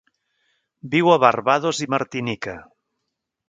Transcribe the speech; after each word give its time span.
Viu 0.95 1.11
a 1.15 1.19
Barbados 1.25 1.85
i 1.87 1.91
Martinica. 1.97 2.57